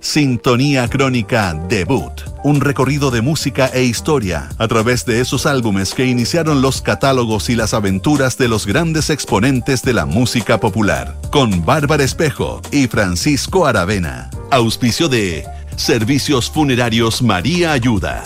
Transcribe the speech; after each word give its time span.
Sintonía 0.00 0.88
Crónica 0.88 1.52
Debut, 1.68 2.22
un 2.42 2.62
recorrido 2.62 3.10
de 3.10 3.20
música 3.20 3.66
e 3.66 3.84
historia 3.84 4.48
a 4.56 4.66
través 4.66 5.04
de 5.04 5.20
esos 5.20 5.44
álbumes 5.44 5.92
que 5.92 6.06
iniciaron 6.06 6.62
los 6.62 6.80
catálogos 6.80 7.50
y 7.50 7.54
las 7.54 7.74
aventuras 7.74 8.38
de 8.38 8.48
los 8.48 8.66
grandes 8.66 9.10
exponentes 9.10 9.82
de 9.82 9.92
la 9.92 10.06
música 10.06 10.58
popular, 10.58 11.18
con 11.30 11.66
Bárbara 11.66 12.02
Espejo 12.02 12.62
y 12.72 12.86
Francisco 12.86 13.66
Aravena. 13.66 14.30
Auspicio 14.50 15.10
de 15.10 15.44
Servicios 15.76 16.50
Funerarios 16.50 17.20
María 17.20 17.72
Ayuda. 17.72 18.22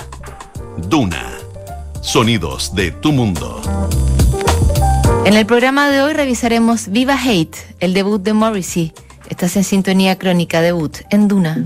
Duna. 0.88 1.33
Sonidos 2.02 2.72
de 2.77 2.92
tu 2.92 3.11
mundo. 3.11 3.61
En 5.25 5.34
el 5.34 5.45
programa 5.45 5.91
de 5.91 6.02
hoy 6.02 6.12
revisaremos 6.12 6.88
Viva 6.88 7.19
Hate, 7.20 7.56
el 7.80 7.95
debut 7.95 8.22
de 8.22 8.33
Morrissey 8.33 8.92
Estás 9.28 9.56
en 9.56 9.64
sintonía 9.64 10.16
crónica 10.16 10.60
debut 10.60 10.98
en 11.10 11.28
Duna. 11.28 11.64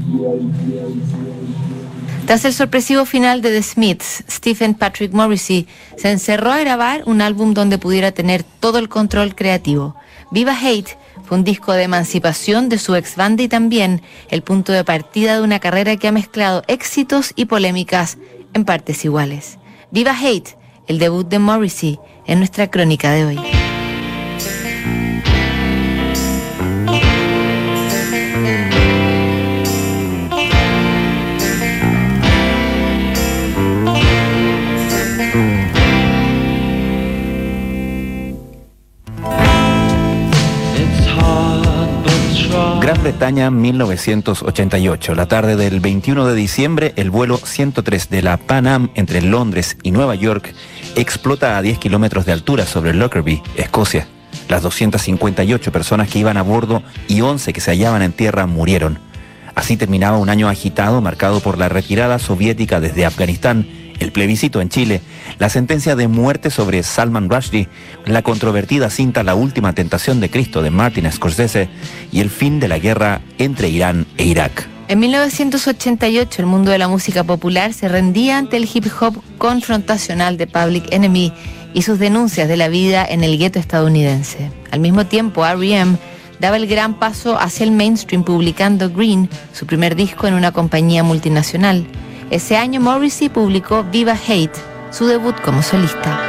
Tras 2.26 2.44
el 2.44 2.52
sorpresivo 2.52 3.06
final 3.06 3.40
de 3.40 3.50
The 3.50 3.62
Smiths, 3.62 4.22
Stephen 4.28 4.74
Patrick 4.74 5.12
Morrissey 5.12 5.66
se 5.96 6.10
encerró 6.10 6.52
a 6.52 6.58
grabar 6.58 7.02
un 7.06 7.22
álbum 7.22 7.54
donde 7.54 7.78
pudiera 7.78 8.12
tener 8.12 8.42
todo 8.42 8.78
el 8.78 8.88
control 8.88 9.34
creativo. 9.34 9.96
Viva 10.30 10.54
Hate 10.54 10.98
fue 11.24 11.38
un 11.38 11.44
disco 11.44 11.72
de 11.72 11.84
emancipación 11.84 12.68
de 12.68 12.78
su 12.78 12.94
ex 12.94 13.16
banda 13.16 13.42
y 13.42 13.48
también 13.48 14.02
el 14.28 14.42
punto 14.42 14.72
de 14.72 14.84
partida 14.84 15.36
de 15.36 15.42
una 15.42 15.58
carrera 15.58 15.96
que 15.96 16.06
ha 16.06 16.12
mezclado 16.12 16.64
éxitos 16.68 17.32
y 17.34 17.46
polémicas 17.46 18.18
en 18.52 18.66
partes 18.66 19.04
iguales. 19.06 19.58
Viva 19.90 20.14
Hate, 20.14 20.56
el 20.86 20.98
debut 20.98 21.26
de 21.26 21.38
Morrissey 21.38 21.98
en 22.26 22.40
nuestra 22.40 22.70
crónica 22.70 23.10
de 23.12 23.24
hoy. 23.24 23.67
Gran 42.88 43.02
Bretaña 43.02 43.50
1988. 43.50 45.14
La 45.14 45.28
tarde 45.28 45.56
del 45.56 45.78
21 45.78 46.24
de 46.24 46.34
diciembre, 46.34 46.94
el 46.96 47.10
vuelo 47.10 47.36
103 47.36 48.08
de 48.08 48.22
la 48.22 48.38
Pan 48.38 48.66
Am 48.66 48.88
entre 48.94 49.20
Londres 49.20 49.76
y 49.82 49.90
Nueva 49.90 50.14
York 50.14 50.54
explota 50.96 51.58
a 51.58 51.60
10 51.60 51.76
kilómetros 51.76 52.24
de 52.24 52.32
altura 52.32 52.64
sobre 52.64 52.94
Lockerbie, 52.94 53.42
Escocia. 53.56 54.08
Las 54.48 54.62
258 54.62 55.70
personas 55.70 56.08
que 56.08 56.20
iban 56.20 56.38
a 56.38 56.42
bordo 56.42 56.82
y 57.08 57.20
11 57.20 57.52
que 57.52 57.60
se 57.60 57.72
hallaban 57.72 58.00
en 58.00 58.12
tierra 58.12 58.46
murieron. 58.46 58.98
Así 59.54 59.76
terminaba 59.76 60.16
un 60.16 60.30
año 60.30 60.48
agitado 60.48 61.02
marcado 61.02 61.40
por 61.40 61.58
la 61.58 61.68
retirada 61.68 62.18
soviética 62.18 62.80
desde 62.80 63.04
Afganistán 63.04 63.68
el 64.00 64.12
plebiscito 64.12 64.60
en 64.60 64.68
Chile, 64.68 65.00
la 65.38 65.48
sentencia 65.48 65.96
de 65.96 66.08
muerte 66.08 66.50
sobre 66.50 66.82
Salman 66.82 67.28
Rushdie, 67.28 67.68
la 68.06 68.22
controvertida 68.22 68.90
cinta 68.90 69.22
La 69.22 69.34
última 69.34 69.72
tentación 69.72 70.20
de 70.20 70.30
Cristo 70.30 70.62
de 70.62 70.70
Martin 70.70 71.10
Scorsese 71.10 71.68
y 72.12 72.20
el 72.20 72.30
fin 72.30 72.60
de 72.60 72.68
la 72.68 72.78
guerra 72.78 73.20
entre 73.38 73.68
Irán 73.68 74.06
e 74.16 74.24
Irak. 74.24 74.68
En 74.88 75.00
1988 75.00 76.40
el 76.40 76.46
mundo 76.46 76.70
de 76.70 76.78
la 76.78 76.88
música 76.88 77.22
popular 77.22 77.74
se 77.74 77.88
rendía 77.88 78.38
ante 78.38 78.56
el 78.56 78.68
hip 78.72 78.86
hop 78.98 79.22
confrontacional 79.36 80.38
de 80.38 80.46
Public 80.46 80.90
Enemy 80.92 81.32
y 81.74 81.82
sus 81.82 81.98
denuncias 81.98 82.48
de 82.48 82.56
la 82.56 82.68
vida 82.68 83.04
en 83.04 83.22
el 83.22 83.36
gueto 83.36 83.58
estadounidense. 83.58 84.50
Al 84.70 84.80
mismo 84.80 85.04
tiempo, 85.04 85.44
R.E.M. 85.44 85.98
daba 86.40 86.56
el 86.56 86.66
gran 86.66 86.98
paso 86.98 87.38
hacia 87.38 87.64
el 87.64 87.70
mainstream 87.70 88.24
publicando 88.24 88.90
Green, 88.90 89.28
su 89.52 89.66
primer 89.66 89.94
disco 89.94 90.26
en 90.26 90.32
una 90.34 90.52
compañía 90.52 91.02
multinacional. 91.02 91.86
Ese 92.30 92.56
año 92.58 92.80
Morrissey 92.80 93.30
publicó 93.30 93.84
Viva 93.84 94.12
Hate, 94.12 94.52
su 94.90 95.06
debut 95.06 95.34
como 95.40 95.62
solista. 95.62 96.27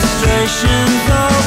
frustration 0.00 0.86
though 1.08 1.39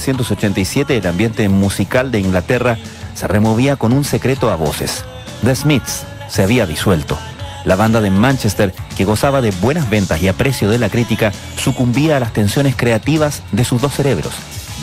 1987 0.00 0.96
el 0.96 1.06
ambiente 1.06 1.48
musical 1.48 2.10
de 2.10 2.20
Inglaterra 2.20 2.78
se 3.14 3.28
removía 3.28 3.76
con 3.76 3.92
un 3.92 4.04
secreto 4.04 4.50
a 4.50 4.56
voces. 4.56 5.04
The 5.44 5.54
Smiths 5.54 6.04
se 6.28 6.42
había 6.42 6.66
disuelto. 6.66 7.18
La 7.64 7.76
banda 7.76 8.00
de 8.00 8.10
Manchester, 8.10 8.72
que 8.96 9.04
gozaba 9.04 9.42
de 9.42 9.50
buenas 9.50 9.90
ventas 9.90 10.22
y 10.22 10.28
aprecio 10.28 10.70
de 10.70 10.78
la 10.78 10.88
crítica, 10.88 11.32
sucumbía 11.58 12.16
a 12.16 12.20
las 12.20 12.32
tensiones 12.32 12.74
creativas 12.76 13.42
de 13.52 13.64
sus 13.64 13.82
dos 13.82 13.92
cerebros, 13.92 14.32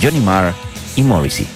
Johnny 0.01 0.19
Marr 0.19 0.53
y 0.95 1.01
Morrissey. 1.01 1.47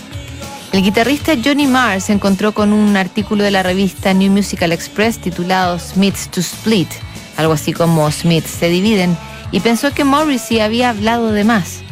El 0.71 0.81
guitarrista 0.81 1.33
Johnny 1.43 1.67
Marr 1.67 2.01
se 2.01 2.13
encontró 2.13 2.53
con 2.53 2.73
un 2.73 2.97
artículo 2.97 3.43
de 3.43 3.51
la 3.51 3.61
revista 3.61 4.13
New 4.13 4.31
Musical 4.31 4.71
Express 4.71 5.19
titulado 5.19 5.77
Smiths 5.77 6.29
to 6.29 6.39
Split, 6.39 6.89
algo 7.37 7.53
así 7.53 7.73
como 7.73 8.09
Smiths 8.09 8.49
se 8.49 8.69
dividen, 8.69 9.15
y 9.51 9.59
pensó 9.59 9.93
que 9.93 10.03
Morrissey 10.03 10.61
había 10.61 10.89
hablado 10.89 11.31
de 11.31 11.43
más. 11.43 11.83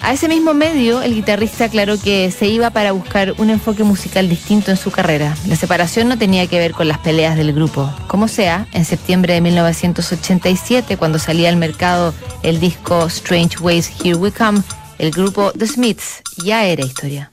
A 0.00 0.12
ese 0.12 0.28
mismo 0.28 0.54
medio, 0.54 1.02
el 1.02 1.14
guitarrista 1.14 1.64
aclaró 1.64 1.98
que 1.98 2.30
se 2.30 2.46
iba 2.46 2.70
para 2.70 2.92
buscar 2.92 3.34
un 3.38 3.50
enfoque 3.50 3.84
musical 3.84 4.28
distinto 4.28 4.70
en 4.70 4.76
su 4.76 4.90
carrera. 4.90 5.36
La 5.46 5.56
separación 5.56 6.08
no 6.08 6.16
tenía 6.16 6.46
que 6.46 6.58
ver 6.58 6.72
con 6.72 6.88
las 6.88 6.98
peleas 6.98 7.36
del 7.36 7.52
grupo. 7.52 7.92
Como 8.06 8.28
sea, 8.28 8.66
en 8.72 8.84
septiembre 8.84 9.34
de 9.34 9.40
1987, 9.40 10.96
cuando 10.96 11.18
salía 11.18 11.48
al 11.48 11.56
mercado 11.56 12.14
el 12.42 12.60
disco 12.60 13.06
Strange 13.06 13.58
Ways 13.58 13.90
Here 14.02 14.14
We 14.14 14.32
Come, 14.32 14.62
el 14.98 15.10
grupo 15.10 15.52
The 15.52 15.66
Smiths 15.66 16.22
ya 16.44 16.64
era 16.64 16.84
historia. 16.84 17.30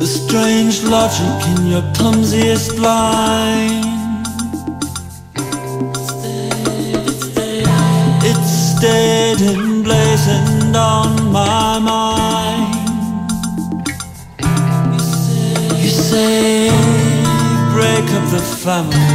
Strange 0.00 0.84
logic 0.84 1.46
in 1.48 1.70
your 1.70 1.82
line. 2.78 3.95
Stayed 8.78 9.40
emblazoned 9.40 10.76
on 10.76 11.32
my 11.32 11.78
mind. 11.78 12.74
You 15.82 15.88
say, 15.88 16.68
break 17.72 18.06
up 18.16 18.26
the 18.36 18.42
family 18.64 19.14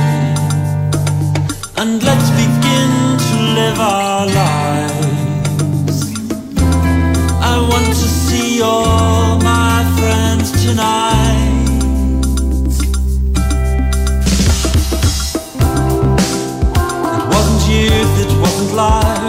and 1.77 2.01
let's 2.03 2.29
begin 2.41 2.91
to 3.27 3.35
live 3.59 3.79
our 3.79 4.25
lives. 4.25 5.97
I 7.51 7.55
want 7.69 7.87
to 8.03 8.07
see 8.25 8.61
all 8.63 9.37
my 9.37 9.77
friends 9.97 10.47
tonight. 10.65 11.49
It 17.15 17.23
wasn't 17.33 17.61
youth, 17.69 18.15
it 18.25 18.31
wasn't 18.41 18.73
life, 18.73 19.20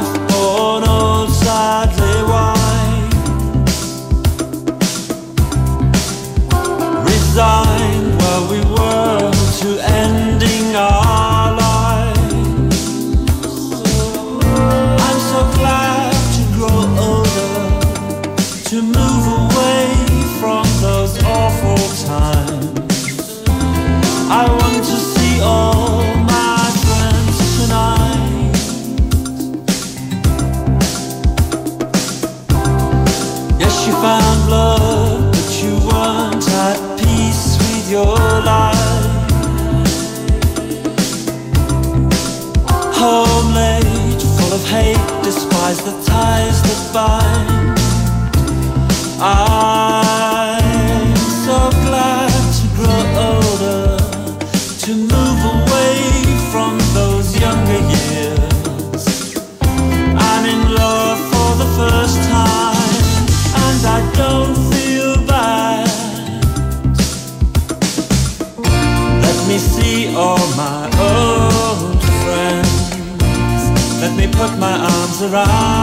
is 7.33 7.62
I'm 46.95 48.21
so 51.17 51.71
glad 51.87 52.31
to 52.59 52.67
grow 52.77 53.03
older, 53.17 53.97
to 54.81 54.93
move 54.95 55.41
away 55.57 55.97
from 56.53 56.73
those 56.93 57.29
younger 57.41 57.81
years. 57.97 59.05
I'm 59.63 60.45
in 60.45 60.75
love 60.75 61.19
for 61.33 61.57
the 61.57 61.69
first 61.79 62.19
time, 62.29 63.17
and 63.65 63.87
I 63.87 63.99
don't 64.15 64.57
feel 64.75 65.15
bad. 65.27 65.89
Let 69.23 69.39
me 69.49 69.57
see 69.57 70.15
all 70.15 70.47
my 70.57 70.91
old 71.01 72.03
friends. 72.23 72.83
Let 74.03 74.13
me 74.15 74.27
put 74.27 74.59
my 74.59 74.77
arms 74.79 75.23
around 75.23 75.82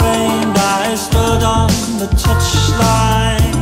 I 0.00 0.94
stood 0.96 1.42
on 1.42 1.70
the 1.98 2.08
touchline. 2.24 3.56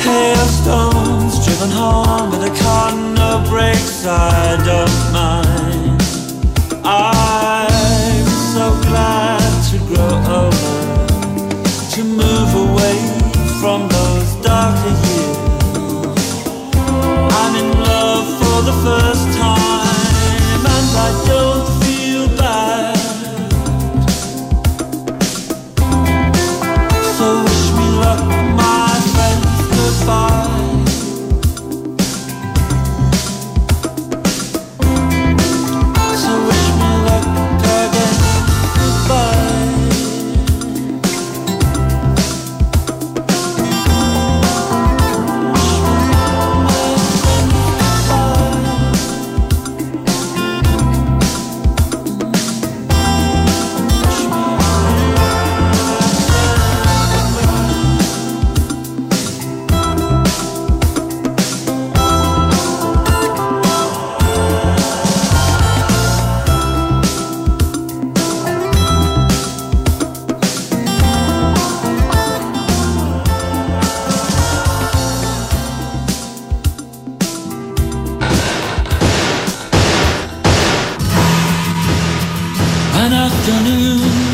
Hailstones 0.00 1.44
driven 1.44 1.70
home 1.70 2.26
brakes, 3.48 4.04
I 4.06 4.56
don't 4.70 4.98
mind. 5.12 6.02
I'm 6.84 8.26
so 8.54 8.66
glad 8.88 9.50
to 9.70 9.78
grow 9.90 10.50
to 11.94 12.04
move 12.04 12.50
away 12.66 12.98
from 13.60 13.88
those 13.88 14.30
darker 14.42 14.94
years. 15.06 16.18
I'm 17.40 17.54
in 17.62 17.70
love 17.80 18.26
for 18.40 18.58
the 18.68 18.76
first 18.84 19.25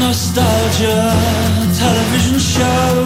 Nostalgia 0.00 1.12
show. 2.38 3.04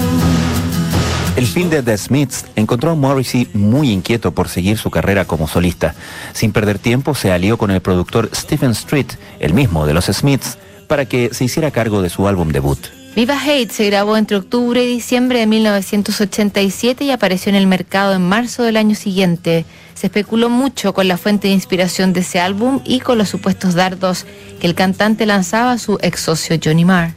El 1.36 1.46
fin 1.46 1.68
de 1.68 1.82
The 1.82 1.98
Smiths 1.98 2.44
encontró 2.54 2.92
a 2.92 2.94
Morrissey 2.94 3.48
muy 3.52 3.90
inquieto 3.90 4.32
por 4.32 4.48
seguir 4.48 4.78
su 4.78 4.90
carrera 4.90 5.24
como 5.24 5.48
solista. 5.48 5.94
Sin 6.32 6.52
perder 6.52 6.78
tiempo, 6.78 7.14
se 7.16 7.32
alió 7.32 7.58
con 7.58 7.72
el 7.72 7.80
productor 7.80 8.30
Stephen 8.32 8.70
Street, 8.70 9.08
el 9.40 9.54
mismo 9.54 9.86
de 9.86 9.94
los 9.94 10.06
Smiths, 10.06 10.56
para 10.86 11.04
que 11.06 11.30
se 11.34 11.44
hiciera 11.44 11.72
cargo 11.72 12.00
de 12.00 12.10
su 12.10 12.28
álbum 12.28 12.52
debut. 12.52 12.78
Viva 13.16 13.36
Hate 13.42 13.72
se 13.72 13.86
grabó 13.86 14.16
entre 14.16 14.36
octubre 14.36 14.84
y 14.84 14.86
diciembre 14.86 15.40
de 15.40 15.46
1987 15.46 17.04
y 17.04 17.10
apareció 17.10 17.50
en 17.50 17.56
el 17.56 17.66
mercado 17.66 18.14
en 18.14 18.28
marzo 18.28 18.62
del 18.62 18.76
año 18.76 18.94
siguiente. 18.94 19.64
Se 19.96 20.08
especuló 20.08 20.50
mucho 20.50 20.92
con 20.92 21.08
la 21.08 21.16
fuente 21.16 21.48
de 21.48 21.54
inspiración 21.54 22.12
de 22.12 22.20
ese 22.20 22.38
álbum 22.38 22.80
y 22.84 23.00
con 23.00 23.16
los 23.16 23.30
supuestos 23.30 23.74
dardos 23.74 24.26
que 24.60 24.66
el 24.66 24.74
cantante 24.74 25.24
lanzaba 25.24 25.72
a 25.72 25.78
su 25.78 25.98
ex 26.02 26.20
socio 26.20 26.58
Johnny 26.62 26.84
Marr. 26.84 27.14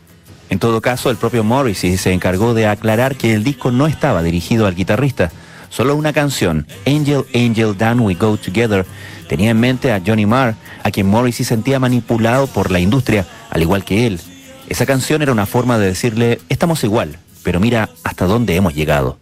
En 0.49 0.59
todo 0.59 0.79
caso, 0.79 1.11
el 1.11 1.17
propio 1.17 1.43
Morrissey 1.43 1.97
se 1.97 2.13
encargó 2.13 2.53
de 2.53 2.67
aclarar 2.67 3.17
que 3.17 3.33
el 3.33 3.43
disco 3.43 3.71
no 3.71 3.85
estaba 3.85 4.23
dirigido 4.23 4.65
al 4.65 4.75
guitarrista. 4.75 5.29
Solo 5.69 5.95
una 5.95 6.13
canción, 6.13 6.65
Angel, 6.87 7.25
Angel, 7.35 7.77
Down 7.77 7.99
We 7.99 8.15
Go 8.15 8.37
Together, 8.37 8.85
tenía 9.27 9.51
en 9.51 9.59
mente 9.59 9.91
a 9.91 10.01
Johnny 10.03 10.25
Marr, 10.25 10.55
a 10.81 10.89
quien 10.89 11.05
Morrissey 11.05 11.45
sentía 11.45 11.79
manipulado 11.79 12.47
por 12.47 12.71
la 12.71 12.79
industria, 12.79 13.27
al 13.51 13.61
igual 13.61 13.83
que 13.83 14.07
él. 14.07 14.21
Esa 14.69 14.85
canción 14.85 15.21
era 15.21 15.33
una 15.33 15.45
forma 15.45 15.77
de 15.77 15.87
decirle, 15.87 16.39
estamos 16.47 16.83
igual, 16.85 17.17
pero 17.43 17.59
mira 17.59 17.89
hasta 18.05 18.25
dónde 18.25 18.55
hemos 18.55 18.73
llegado. 18.73 19.19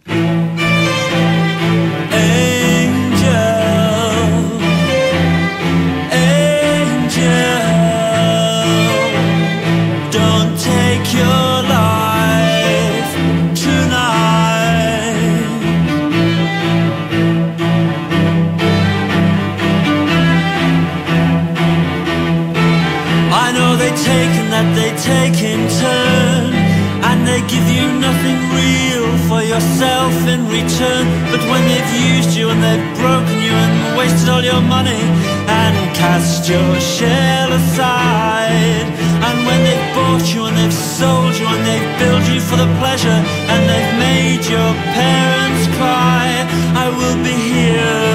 Yourself 29.58 30.14
in 30.28 30.46
return. 30.46 31.04
But 31.32 31.42
when 31.50 31.62
they've 31.70 31.94
used 32.14 32.32
you 32.38 32.46
and 32.50 32.62
they've 32.62 32.88
broken 33.02 33.36
you 33.46 33.54
and 33.64 33.98
wasted 33.98 34.28
all 34.28 34.44
your 34.52 34.62
money 34.62 35.02
and 35.60 35.74
cast 35.98 36.48
your 36.48 36.70
shell 36.78 37.50
aside, 37.60 38.86
and 39.26 39.36
when 39.46 39.60
they've 39.66 39.88
bought 39.96 40.26
you 40.32 40.46
and 40.46 40.56
they've 40.56 40.80
sold 40.98 41.34
you 41.40 41.46
and 41.54 41.62
they've 41.68 41.90
billed 41.98 42.26
you 42.32 42.40
for 42.40 42.56
the 42.62 42.70
pleasure 42.78 43.20
and 43.52 43.60
they've 43.70 43.94
made 44.08 44.42
your 44.54 44.72
parents 44.94 45.64
cry, 45.76 46.28
I 46.84 46.86
will 46.98 47.18
be 47.28 47.36
here, 47.54 48.07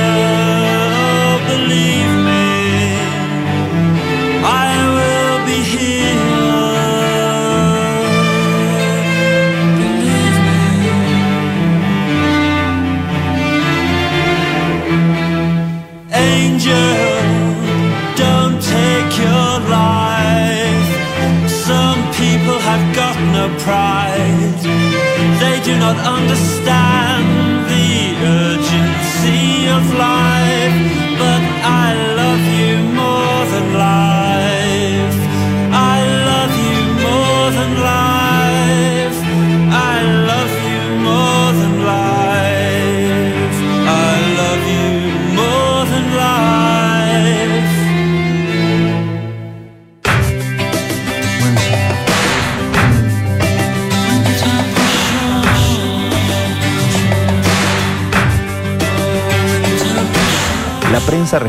do 25.63 25.79
not 25.79 25.96
understand 25.96 27.25
the 27.72 28.13
urgency 28.20 29.70
of 29.70 29.84
life, 29.98 30.42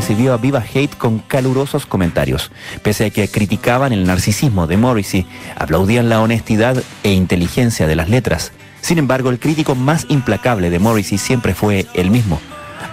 recibió 0.05 0.33
a 0.33 0.37
Viva 0.37 0.63
Hate 0.63 0.95
con 0.95 1.17
calurosos 1.17 1.87
comentarios. 1.87 2.51
Pese 2.83 3.05
a 3.05 3.09
que 3.09 3.27
criticaban 3.27 3.91
el 3.91 4.05
narcisismo 4.05 4.67
de 4.67 4.77
Morrissey, 4.77 5.25
aplaudían 5.57 6.09
la 6.09 6.21
honestidad 6.21 6.77
e 7.01 7.11
inteligencia 7.11 7.87
de 7.87 7.95
las 7.95 8.07
letras. 8.07 8.51
Sin 8.81 8.99
embargo, 8.99 9.31
el 9.31 9.39
crítico 9.39 9.73
más 9.73 10.05
implacable 10.09 10.69
de 10.69 10.77
Morrissey 10.77 11.17
siempre 11.17 11.55
fue 11.55 11.87
él 11.95 12.11
mismo. 12.11 12.39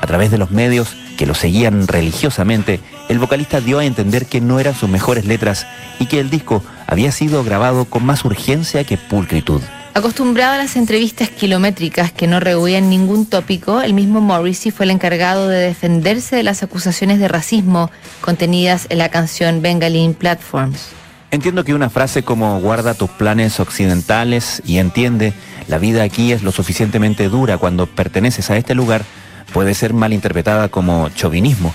A 0.01 0.07
través 0.07 0.31
de 0.31 0.39
los 0.39 0.53
medios 0.53 0.97
que 1.19 1.27
lo 1.27 1.35
seguían 1.35 1.87
religiosamente, 1.87 2.81
el 3.11 3.19
vocalista 3.19 3.61
dio 3.61 3.81
a 3.81 3.85
entender 3.85 4.25
que 4.25 4.41
no 4.41 4.59
eran 4.59 4.75
sus 4.75 4.89
mejores 4.89 5.27
letras 5.27 5.67
y 5.99 6.07
que 6.07 6.19
el 6.19 6.31
disco 6.31 6.65
había 6.87 7.13
sido 7.13 7.45
grabado 7.45 7.85
con 7.85 8.07
más 8.07 8.25
urgencia 8.25 8.85
que 8.85 8.97
pulcritud. 8.97 9.61
Acostumbrado 9.95 10.55
a 10.55 10.57
las 10.57 10.77
entrevistas 10.77 11.29
kilométricas 11.29 12.13
que 12.13 12.27
no 12.27 12.41
rehuían 12.41 12.89
ningún 12.89 13.27
tópico, 13.27 13.83
el 13.83 13.93
mismo 13.93 14.23
Morrissey 14.23 14.73
fue 14.73 14.87
el 14.87 14.91
encargado 14.91 15.49
de 15.49 15.59
defenderse 15.59 16.35
de 16.35 16.43
las 16.43 16.63
acusaciones 16.63 17.19
de 17.19 17.29
racismo 17.29 17.91
contenidas 18.23 18.87
en 18.89 18.97
la 18.97 19.11
canción 19.11 19.61
Bengalin 19.61 20.15
Platforms. 20.15 20.89
Entiendo 21.31 21.63
que 21.63 21.75
una 21.75 21.91
frase 21.91 22.23
como 22.23 22.59
guarda 22.61 22.95
tus 22.95 23.11
planes 23.11 23.61
occidentales 23.61 24.63
y 24.65 24.79
entiende 24.79 25.35
la 25.69 25.77
vida 25.77 26.03
aquí 26.05 26.33
es 26.33 26.43
lo 26.43 26.53
suficientemente 26.53 27.29
dura 27.29 27.59
cuando 27.59 27.87
perteneces 27.87 28.51
a 28.51 28.57
este 28.57 28.75
lugar 28.75 29.05
puede 29.53 29.75
ser 29.75 29.93
malinterpretada 29.93 30.71
como 30.71 31.11
chauvinismo. 31.11 31.75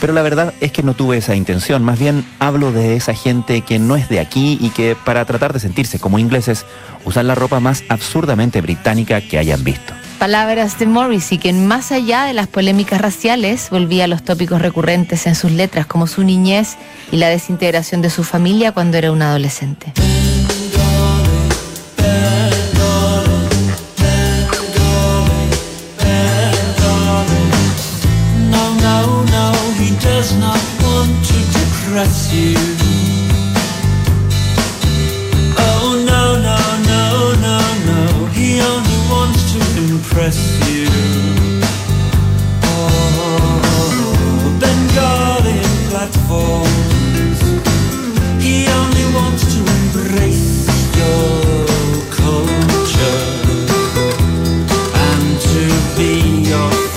Pero 0.00 0.12
la 0.12 0.22
verdad 0.22 0.54
es 0.60 0.70
que 0.70 0.82
no 0.82 0.94
tuve 0.94 1.16
esa 1.16 1.34
intención, 1.34 1.82
más 1.82 1.98
bien 1.98 2.24
hablo 2.38 2.70
de 2.70 2.96
esa 2.96 3.14
gente 3.14 3.62
que 3.62 3.78
no 3.78 3.96
es 3.96 4.08
de 4.08 4.20
aquí 4.20 4.56
y 4.60 4.70
que 4.70 4.96
para 5.04 5.24
tratar 5.24 5.52
de 5.52 5.60
sentirse 5.60 5.98
como 5.98 6.18
ingleses 6.18 6.64
usan 7.04 7.26
la 7.26 7.34
ropa 7.34 7.58
más 7.58 7.82
absurdamente 7.88 8.60
británica 8.60 9.20
que 9.20 9.38
hayan 9.38 9.64
visto. 9.64 9.92
Palabras 10.18 10.78
de 10.78 10.86
Morrissey, 10.86 11.38
que 11.38 11.52
más 11.52 11.92
allá 11.92 12.24
de 12.24 12.32
las 12.32 12.48
polémicas 12.48 13.00
raciales, 13.00 13.70
volvía 13.70 14.04
a 14.04 14.08
los 14.08 14.24
tópicos 14.24 14.60
recurrentes 14.60 15.26
en 15.26 15.36
sus 15.36 15.52
letras, 15.52 15.86
como 15.86 16.06
su 16.08 16.24
niñez 16.24 16.76
y 17.12 17.16
la 17.18 17.28
desintegración 17.28 18.02
de 18.02 18.10
su 18.10 18.24
familia 18.24 18.72
cuando 18.72 18.98
era 18.98 19.12
un 19.12 19.22
adolescente. 19.22 19.92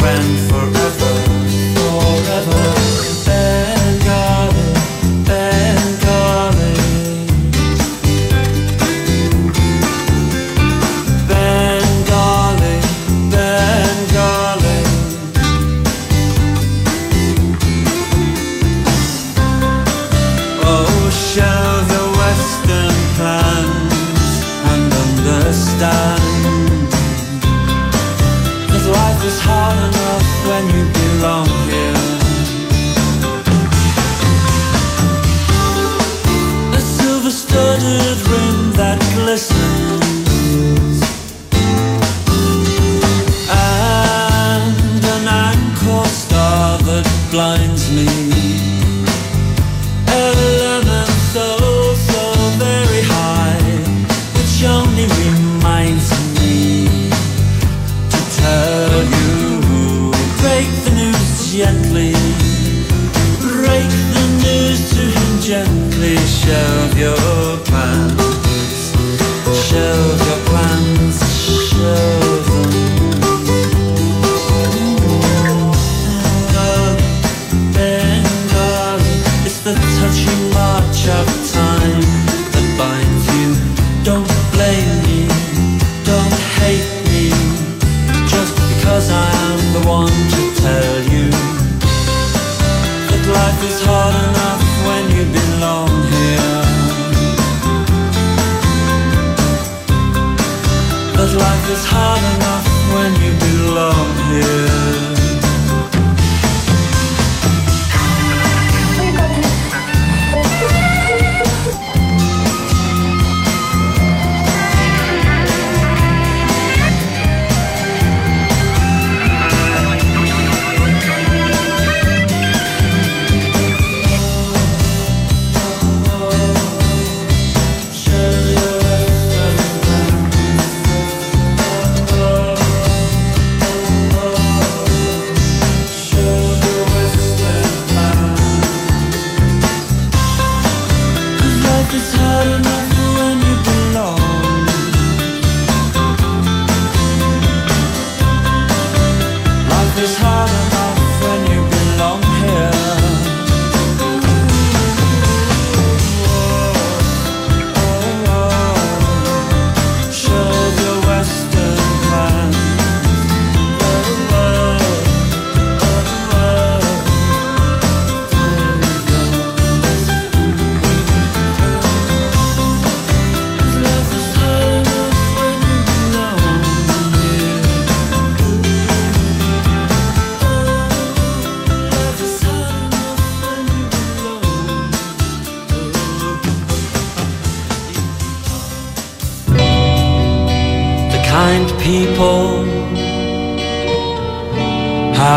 friend 0.01 0.49
forever. 0.49 0.80
reminds 47.71 47.91
me. 47.95 48.20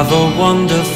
To 0.08 0.16
embrace 0.50 0.94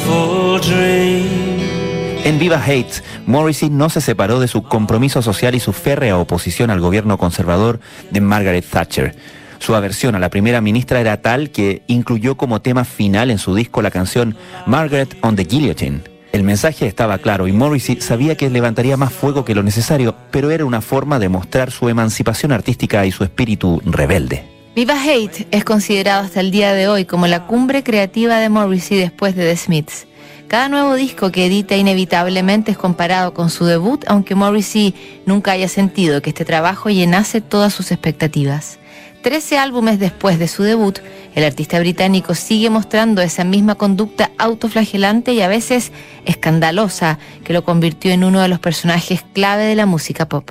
En 2.24 2.38
Viva 2.38 2.62
Hate, 2.62 3.02
Morrissey 3.26 3.70
no 3.70 3.88
se 3.88 4.00
separó 4.00 4.40
de 4.40 4.48
su 4.48 4.62
compromiso 4.62 5.22
social 5.22 5.54
y 5.54 5.60
su 5.60 5.72
férrea 5.72 6.18
oposición 6.18 6.70
al 6.70 6.80
gobierno 6.80 7.16
conservador 7.16 7.80
de 8.10 8.20
Margaret 8.20 8.66
Thatcher. 8.68 9.14
Su 9.60 9.74
aversión 9.74 10.14
a 10.14 10.18
la 10.18 10.28
primera 10.28 10.60
ministra 10.60 11.00
era 11.00 11.22
tal 11.22 11.50
que 11.50 11.82
incluyó 11.86 12.36
como 12.36 12.60
tema 12.60 12.84
final 12.84 13.30
en 13.30 13.38
su 13.38 13.54
disco 13.54 13.80
la 13.82 13.90
canción 13.90 14.36
Margaret 14.66 15.16
on 15.22 15.36
the 15.36 15.44
Guillotine. 15.44 16.02
El 16.32 16.42
mensaje 16.42 16.86
estaba 16.86 17.18
claro 17.18 17.48
y 17.48 17.52
Morrissey 17.52 18.00
sabía 18.00 18.36
que 18.36 18.50
levantaría 18.50 18.98
más 18.98 19.12
fuego 19.12 19.44
que 19.44 19.54
lo 19.54 19.62
necesario, 19.62 20.14
pero 20.30 20.50
era 20.50 20.66
una 20.66 20.82
forma 20.82 21.18
de 21.18 21.30
mostrar 21.30 21.70
su 21.70 21.88
emancipación 21.88 22.52
artística 22.52 23.06
y 23.06 23.12
su 23.12 23.24
espíritu 23.24 23.80
rebelde. 23.86 24.57
Viva 24.78 24.94
Hate 24.94 25.48
es 25.50 25.64
considerado 25.64 26.24
hasta 26.24 26.38
el 26.38 26.52
día 26.52 26.72
de 26.72 26.86
hoy 26.86 27.04
como 27.04 27.26
la 27.26 27.48
cumbre 27.48 27.82
creativa 27.82 28.38
de 28.38 28.48
Morrissey 28.48 28.96
después 28.96 29.34
de 29.34 29.42
The 29.42 29.56
Smiths. 29.56 30.06
Cada 30.46 30.68
nuevo 30.68 30.94
disco 30.94 31.32
que 31.32 31.46
edita 31.46 31.74
inevitablemente 31.74 32.70
es 32.70 32.78
comparado 32.78 33.34
con 33.34 33.50
su 33.50 33.64
debut, 33.64 34.04
aunque 34.06 34.36
Morrissey 34.36 34.94
nunca 35.26 35.50
haya 35.50 35.66
sentido 35.66 36.22
que 36.22 36.30
este 36.30 36.44
trabajo 36.44 36.90
llenase 36.90 37.40
todas 37.40 37.74
sus 37.74 37.90
expectativas. 37.90 38.78
Trece 39.20 39.58
álbumes 39.58 39.98
después 39.98 40.38
de 40.38 40.46
su 40.46 40.62
debut, 40.62 41.00
el 41.34 41.42
artista 41.42 41.80
británico 41.80 42.36
sigue 42.36 42.70
mostrando 42.70 43.20
esa 43.20 43.42
misma 43.42 43.74
conducta 43.74 44.30
autoflagelante 44.38 45.32
y 45.32 45.40
a 45.40 45.48
veces 45.48 45.90
escandalosa 46.24 47.18
que 47.42 47.52
lo 47.52 47.64
convirtió 47.64 48.12
en 48.12 48.22
uno 48.22 48.40
de 48.40 48.46
los 48.46 48.60
personajes 48.60 49.24
clave 49.32 49.64
de 49.64 49.74
la 49.74 49.86
música 49.86 50.28
pop. 50.28 50.48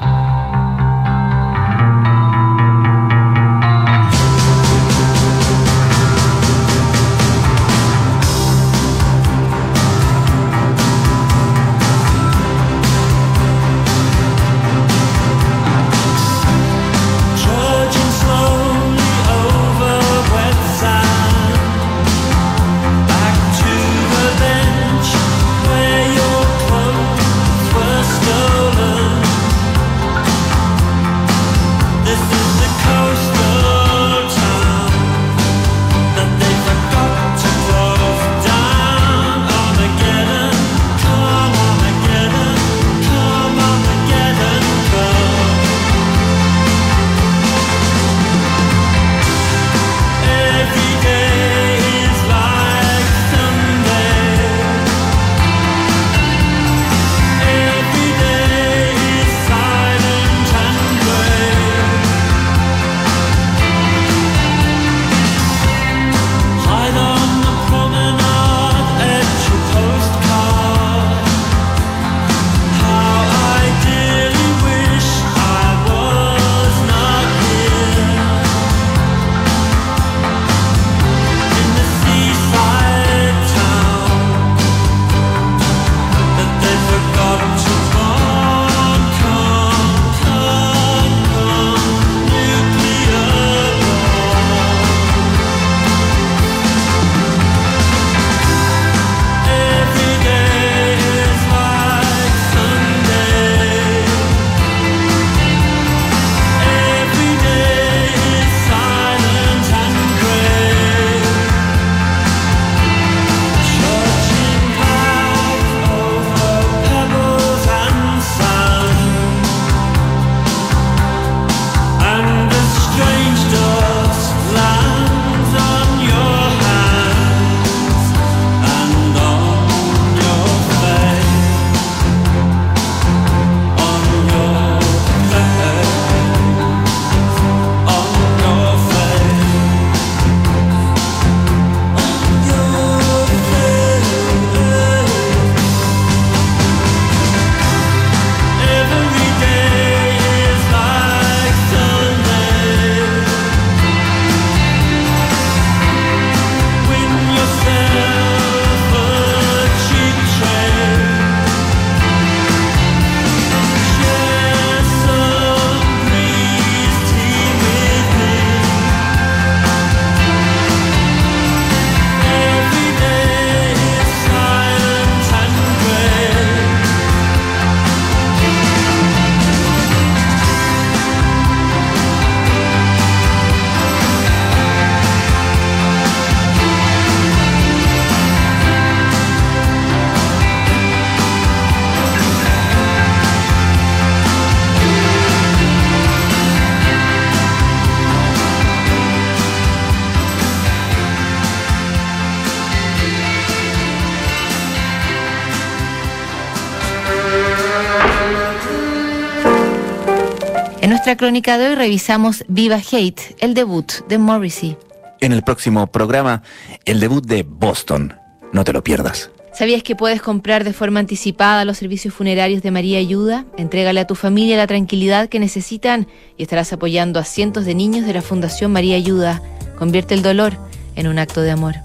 Nuestra 211.08 211.26
crónica 211.26 211.58
de 211.58 211.70
hoy 211.70 211.76
revisamos 211.76 212.44
Viva 212.50 212.82
Hate, 212.92 213.38
el 213.40 213.54
debut 213.54 213.90
de 214.10 214.18
Morrissey. 214.18 214.76
En 215.22 215.32
el 215.32 215.42
próximo 215.42 215.88
programa, 215.88 216.44
el 216.84 217.00
debut 217.00 217.26
de 217.26 217.44
Boston. 217.44 218.14
No 218.52 218.66
te 218.66 218.74
lo 218.74 218.84
pierdas. 218.84 219.32
¿Sabías 219.54 219.84
que 219.84 219.96
puedes 219.96 220.22
comprar 220.22 220.66
de 220.66 220.74
forma 220.74 221.00
anticipada 221.00 221.64
los 221.64 221.78
servicios 221.78 222.14
funerarios 222.14 222.62
de 222.62 222.72
María 222.72 223.00
Ayuda? 223.00 223.46
Entrégale 223.56 224.02
a 224.02 224.06
tu 224.06 224.16
familia 224.16 224.58
la 224.58 224.68
tranquilidad 224.68 225.30
que 225.30 225.40
necesitan 225.40 226.08
y 226.36 226.44
estarás 226.44 226.74
apoyando 226.74 227.22
a 227.22 227.24
cientos 227.24 227.64
de 227.64 227.74
niños 227.74 228.06
de 228.06 228.12
la 228.12 228.22
Fundación 228.22 228.74
María 228.74 228.98
Ayuda. 228.98 229.42
Convierte 229.78 230.14
el 230.14 230.22
dolor 230.22 230.58
en 230.98 231.08
un 231.08 231.20
acto 231.20 231.40
de 231.42 231.52
amor. 231.52 231.76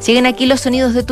Siguen 0.00 0.26
aquí 0.26 0.46
los 0.46 0.62
sonidos 0.62 0.92
de 0.92 1.04
tu 1.04 1.10